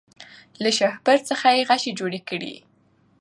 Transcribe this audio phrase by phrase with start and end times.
[0.61, 2.55] له شهپر څخه یې غشی دی جوړ کړی